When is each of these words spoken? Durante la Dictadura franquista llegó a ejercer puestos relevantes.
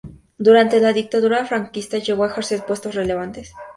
Durante 0.47 0.79
la 0.81 0.93
Dictadura 0.93 1.45
franquista 1.45 1.99
llegó 1.99 2.23
a 2.23 2.29
ejercer 2.29 2.65
puestos 2.65 2.95
relevantes. 2.95 3.53